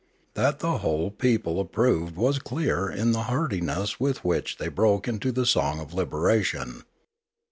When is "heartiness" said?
3.29-3.99